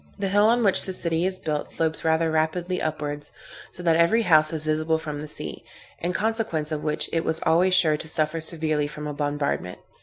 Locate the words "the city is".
0.85-1.37